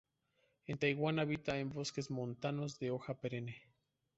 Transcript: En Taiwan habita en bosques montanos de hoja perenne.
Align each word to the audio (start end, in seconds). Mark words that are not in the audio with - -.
En 0.65 0.79
Taiwan 0.79 1.19
habita 1.19 1.59
en 1.59 1.69
bosques 1.69 2.09
montanos 2.09 2.79
de 2.79 2.89
hoja 2.89 3.19
perenne. 3.21 3.61